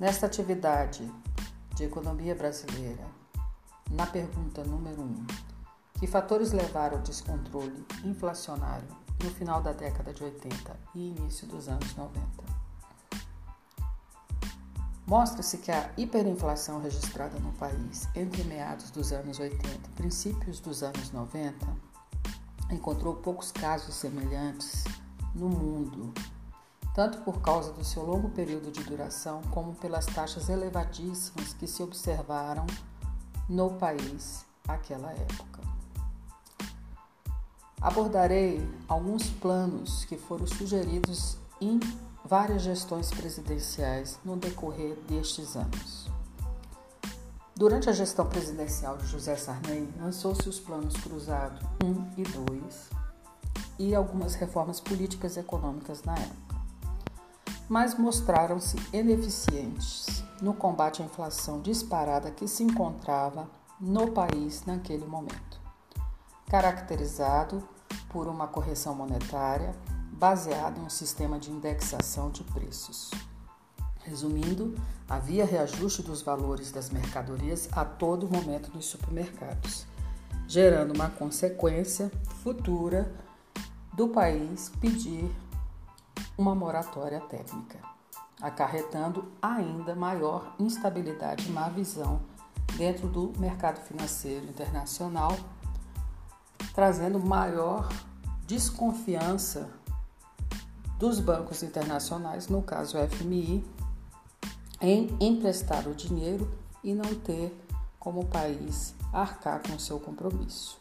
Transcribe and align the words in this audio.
Nesta 0.00 0.24
atividade 0.24 1.06
de 1.76 1.84
economia 1.84 2.34
brasileira, 2.34 3.06
na 3.90 4.06
pergunta 4.06 4.64
número 4.64 5.02
1, 5.02 5.04
um, 5.04 5.26
que 5.98 6.06
fatores 6.06 6.52
levaram 6.52 6.96
ao 6.96 7.02
descontrole 7.02 7.84
inflacionário 8.02 8.88
no 9.22 9.28
final 9.28 9.60
da 9.60 9.72
década 9.72 10.14
de 10.14 10.24
80 10.24 10.80
e 10.94 11.08
início 11.10 11.46
dos 11.46 11.68
anos 11.68 11.94
90? 11.94 12.22
Mostra-se 15.06 15.58
que 15.58 15.70
a 15.70 15.90
hiperinflação 15.98 16.80
registrada 16.80 17.38
no 17.38 17.52
país 17.52 18.08
entre 18.14 18.42
meados 18.44 18.90
dos 18.90 19.12
anos 19.12 19.38
80 19.38 19.68
e 19.68 19.92
princípios 19.96 20.60
dos 20.60 20.82
anos 20.82 21.12
90 21.12 21.66
encontrou 22.70 23.16
poucos 23.16 23.52
casos 23.52 23.96
semelhantes 23.96 24.82
no 25.34 25.50
mundo, 25.50 26.14
tanto 26.94 27.18
por 27.18 27.40
causa 27.40 27.72
do 27.72 27.84
seu 27.84 28.04
longo 28.04 28.30
período 28.30 28.70
de 28.70 28.82
duração, 28.82 29.42
como 29.50 29.74
pelas 29.74 30.06
taxas 30.06 30.48
elevadíssimas 30.48 31.54
que 31.54 31.66
se 31.66 31.82
observaram 31.82 32.66
no 33.48 33.70
país 33.70 34.44
naquela 34.66 35.12
época. 35.12 35.60
Abordarei 37.80 38.68
alguns 38.86 39.30
planos 39.30 40.04
que 40.04 40.18
foram 40.18 40.46
sugeridos 40.46 41.36
em 41.60 41.80
várias 42.24 42.62
gestões 42.62 43.10
presidenciais 43.10 44.18
no 44.24 44.36
decorrer 44.36 44.96
destes 45.08 45.56
anos. 45.56 46.10
Durante 47.56 47.90
a 47.90 47.92
gestão 47.92 48.26
presidencial 48.26 48.96
de 48.96 49.06
José 49.06 49.36
Sarney, 49.36 49.88
lançou-se 49.98 50.48
os 50.48 50.58
planos 50.58 50.94
Cruzado 50.96 51.60
1 51.84 52.20
e 52.20 52.22
2 52.22 52.90
e 53.78 53.94
algumas 53.94 54.34
reformas 54.34 54.80
políticas 54.80 55.36
e 55.36 55.40
econômicas 55.40 56.02
na 56.02 56.14
época, 56.14 56.49
mas 57.70 57.94
mostraram-se 57.94 58.76
ineficientes 58.92 60.24
no 60.42 60.52
combate 60.52 61.02
à 61.02 61.04
inflação 61.04 61.60
disparada 61.60 62.32
que 62.32 62.48
se 62.48 62.64
encontrava 62.64 63.48
no 63.80 64.10
país 64.10 64.64
naquele 64.66 65.06
momento, 65.06 65.60
caracterizado 66.48 67.62
por 68.08 68.26
uma 68.26 68.48
correção 68.48 68.92
monetária 68.92 69.72
baseada 70.10 70.80
em 70.80 70.82
um 70.82 70.90
sistema 70.90 71.38
de 71.38 71.52
indexação 71.52 72.28
de 72.28 72.42
preços. 72.42 73.12
Resumindo, 74.00 74.74
havia 75.08 75.44
reajuste 75.44 76.02
dos 76.02 76.22
valores 76.22 76.72
das 76.72 76.90
mercadorias 76.90 77.68
a 77.70 77.84
todo 77.84 78.28
momento 78.28 78.72
nos 78.74 78.86
supermercados, 78.86 79.86
gerando 80.48 80.92
uma 80.92 81.08
consequência 81.08 82.10
futura 82.42 83.14
do 83.94 84.08
país 84.08 84.72
pedir 84.80 85.30
uma 86.40 86.54
moratória 86.54 87.20
técnica, 87.20 87.78
acarretando 88.40 89.30
ainda 89.42 89.94
maior 89.94 90.54
instabilidade 90.58 91.46
e 91.46 91.52
má 91.52 91.68
visão 91.68 92.22
dentro 92.78 93.08
do 93.08 93.30
mercado 93.38 93.78
financeiro 93.82 94.46
internacional, 94.46 95.36
trazendo 96.74 97.20
maior 97.20 97.90
desconfiança 98.46 99.68
dos 100.98 101.20
bancos 101.20 101.62
internacionais, 101.62 102.48
no 102.48 102.62
caso 102.62 102.96
o 102.96 103.06
FMI, 103.06 103.62
em 104.80 105.14
emprestar 105.20 105.86
o 105.86 105.94
dinheiro 105.94 106.50
e 106.82 106.94
não 106.94 107.14
ter 107.16 107.54
como 107.98 108.24
país 108.24 108.94
arcar 109.12 109.60
com 109.62 109.78
seu 109.78 110.00
compromisso. 110.00 110.80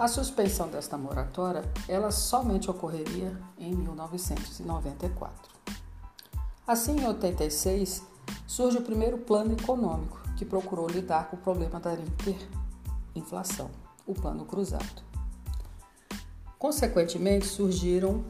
A 0.00 0.08
suspensão 0.08 0.66
desta 0.66 0.96
moratória, 0.96 1.62
ela 1.86 2.10
somente 2.10 2.70
ocorreria 2.70 3.38
em 3.58 3.74
1994. 3.74 5.52
Assim, 6.66 6.96
em 6.98 7.06
86, 7.06 8.02
surge 8.46 8.78
o 8.78 8.82
primeiro 8.82 9.18
plano 9.18 9.52
econômico, 9.52 10.18
que 10.38 10.44
procurou 10.46 10.88
lidar 10.88 11.28
com 11.28 11.36
o 11.36 11.40
problema 11.40 11.78
da 11.78 11.92
hiperinflação, 11.92 13.70
o 14.06 14.14
Plano 14.14 14.46
Cruzado. 14.46 15.02
Consequentemente, 16.58 17.46
surgiram 17.46 18.24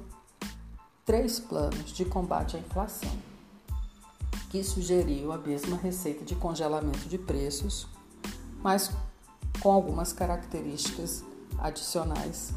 três 1.04 1.38
planos 1.38 1.92
de 1.92 2.04
combate 2.04 2.56
à 2.56 2.58
inflação 2.58 3.16
que 4.50 4.64
sugeriu 4.64 5.30
a 5.30 5.38
mesma 5.38 5.76
receita 5.76 6.24
de 6.24 6.34
congelamento 6.34 7.08
de 7.08 7.16
preços, 7.16 7.86
mas 8.60 8.90
com 9.62 9.70
algumas 9.70 10.12
características 10.12 11.29
adicionais. 11.60 12.52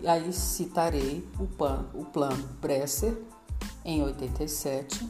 E 0.00 0.06
aí 0.06 0.32
citarei 0.32 1.26
o, 1.38 1.46
plan, 1.46 1.86
o 1.94 2.04
plano 2.04 2.46
Bresser 2.60 3.16
em 3.84 4.02
87, 4.02 5.08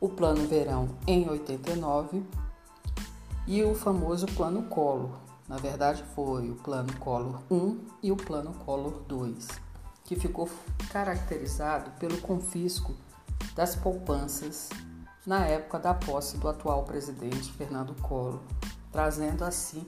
o 0.00 0.08
plano 0.08 0.46
Verão 0.48 0.88
em 1.06 1.28
89 1.28 2.22
e 3.46 3.62
o 3.62 3.74
famoso 3.74 4.26
plano 4.26 4.64
Collor. 4.64 5.10
Na 5.48 5.56
verdade, 5.56 6.04
foi 6.14 6.50
o 6.50 6.56
plano 6.56 6.92
Collor 6.98 7.40
1 7.50 7.80
e 8.02 8.12
o 8.12 8.16
plano 8.16 8.52
Collor 8.52 9.00
2, 9.08 9.48
que 10.04 10.14
ficou 10.14 10.48
caracterizado 10.90 11.90
pelo 11.92 12.20
confisco 12.20 12.94
das 13.54 13.74
poupanças 13.74 14.68
na 15.26 15.46
época 15.46 15.78
da 15.78 15.94
posse 15.94 16.36
do 16.38 16.48
atual 16.48 16.84
presidente 16.84 17.52
Fernando 17.52 17.94
Collor, 18.02 18.40
trazendo 18.92 19.44
assim 19.44 19.86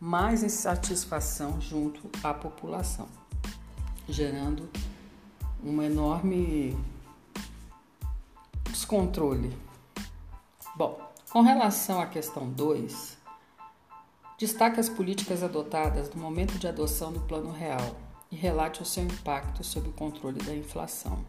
mais 0.00 0.44
insatisfação 0.44 1.60
junto 1.60 2.08
à 2.22 2.32
população, 2.32 3.08
gerando 4.08 4.68
um 5.62 5.82
enorme 5.82 6.78
descontrole. 8.70 9.56
Bom, 10.76 11.00
com 11.30 11.42
relação 11.42 12.00
à 12.00 12.06
questão 12.06 12.48
2, 12.48 13.18
destaque 14.38 14.78
as 14.78 14.88
políticas 14.88 15.42
adotadas 15.42 16.08
no 16.14 16.22
momento 16.22 16.58
de 16.58 16.68
adoção 16.68 17.12
do 17.12 17.20
Plano 17.20 17.50
Real 17.50 17.96
e 18.30 18.36
relate 18.36 18.82
o 18.82 18.86
seu 18.86 19.02
impacto 19.02 19.64
sobre 19.64 19.88
o 19.88 19.92
controle 19.92 20.38
da 20.38 20.54
inflação. 20.54 21.24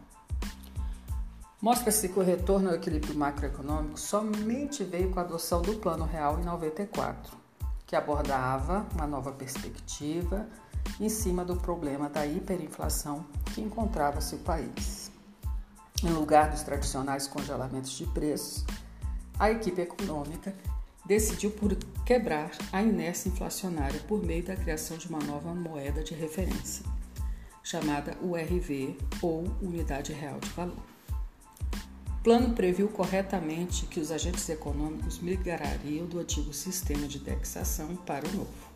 Mostra-se 1.60 2.08
que 2.08 2.18
o 2.18 2.22
retorno 2.22 2.68
ao 2.68 2.76
equilíbrio 2.76 3.14
macroeconômico 3.14 3.98
somente 3.98 4.84
veio 4.84 5.10
com 5.10 5.18
a 5.18 5.24
adoção 5.24 5.60
do 5.60 5.74
Plano 5.74 6.04
Real 6.04 6.38
em 6.38 6.44
94, 6.44 7.39
que 7.90 7.96
abordava 7.96 8.86
uma 8.94 9.04
nova 9.04 9.32
perspectiva 9.32 10.46
em 11.00 11.08
cima 11.08 11.44
do 11.44 11.56
problema 11.56 12.08
da 12.08 12.24
hiperinflação 12.24 13.26
que 13.52 13.60
encontrava-se 13.60 14.36
o 14.36 14.38
país. 14.38 15.10
Em 16.04 16.10
lugar 16.10 16.52
dos 16.52 16.62
tradicionais 16.62 17.26
congelamentos 17.26 17.90
de 17.90 18.06
preços, 18.06 18.64
a 19.36 19.50
equipe 19.50 19.80
econômica 19.80 20.54
decidiu 21.04 21.50
por 21.50 21.74
quebrar 22.06 22.52
a 22.72 22.80
inércia 22.80 23.28
inflacionária 23.28 23.98
por 24.06 24.24
meio 24.24 24.44
da 24.44 24.54
criação 24.54 24.96
de 24.96 25.08
uma 25.08 25.18
nova 25.18 25.52
moeda 25.52 26.04
de 26.04 26.14
referência, 26.14 26.86
chamada 27.60 28.16
URV 28.22 28.96
ou 29.20 29.42
Unidade 29.60 30.12
Real 30.12 30.38
de 30.38 30.48
Valor. 30.50 30.99
Plano 32.22 32.54
previu 32.54 32.86
corretamente 32.88 33.86
que 33.86 33.98
os 33.98 34.10
agentes 34.12 34.46
econômicos 34.50 35.18
migrariam 35.20 36.04
do 36.04 36.18
antigo 36.18 36.52
sistema 36.52 37.08
de 37.08 37.16
indexação 37.16 37.96
para 37.96 38.28
o 38.28 38.32
novo, 38.32 38.70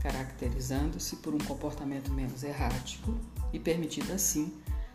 caracterizando-se 0.00 1.16
por 1.16 1.32
um 1.32 1.38
comportamento 1.38 2.10
menos 2.10 2.42
errático 2.42 3.14
e 3.52 3.60
permitindo 3.60 4.12
assim 4.12 4.52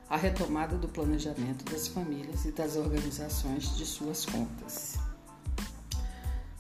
a 0.10 0.18
retomada 0.18 0.78
do 0.78 0.90
planejamento 0.90 1.64
das 1.72 1.88
famílias 1.88 2.44
e 2.44 2.52
das 2.52 2.76
organizações 2.76 3.74
de 3.78 3.86
suas 3.86 4.26
contas. 4.26 4.98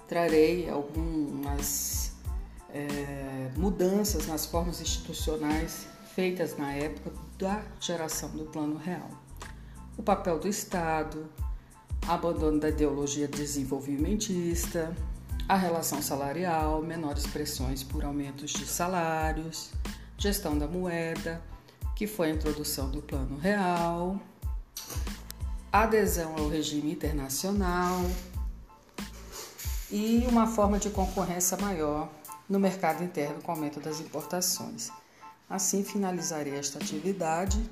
Trarei 0.08 0.70
algumas 0.70 2.14
é, 2.70 3.52
mudanças 3.58 4.26
nas 4.26 4.46
formas 4.46 4.80
institucionais 4.80 5.86
feitas 6.16 6.58
na 6.58 6.72
época 6.72 7.12
da 7.38 7.62
geração 7.82 8.30
do 8.30 8.46
Plano 8.46 8.78
Real 8.78 9.10
o 10.00 10.02
papel 10.02 10.40
do 10.40 10.48
Estado, 10.48 11.30
abandono 12.08 12.58
da 12.58 12.70
ideologia 12.70 13.28
desenvolvimentista, 13.28 14.96
a 15.46 15.58
relação 15.58 16.02
salarial, 16.02 16.82
menores 16.82 17.28
pressões 17.28 17.84
por 17.84 18.06
aumentos 18.06 18.52
de 18.52 18.66
salários, 18.66 19.72
gestão 20.18 20.58
da 20.58 20.70
moeda, 20.70 21.42
que 21.98 22.08
foi 22.08 22.32
a 22.32 22.34
introdução 22.34 22.90
do 22.90 23.02
Plano 23.02 23.38
Real, 23.40 24.18
adesão 25.70 26.34
ao 26.38 26.48
regime 26.48 26.94
internacional 26.94 28.00
e 29.92 30.26
uma 30.30 30.48
forma 30.48 30.80
de 30.80 30.90
concorrência 30.92 31.58
maior 31.58 32.10
no 32.48 32.58
mercado 32.58 33.04
interno 33.04 33.42
com 33.42 33.52
o 33.52 33.56
aumento 33.56 33.82
das 33.82 34.00
importações. 34.00 34.92
Assim 35.50 35.84
finalizarei 35.84 36.56
esta 36.56 36.80
atividade 36.80 37.70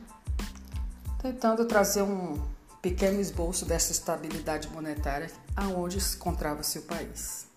tentando 1.21 1.65
trazer 1.65 2.01
um 2.01 2.41
pequeno 2.81 3.19
esboço 3.19 3.65
dessa 3.65 3.91
estabilidade 3.91 4.69
monetária 4.69 5.29
aonde 5.55 5.99
se 5.99 6.15
encontrava-se 6.15 6.79
o 6.79 6.83
país. 6.83 7.47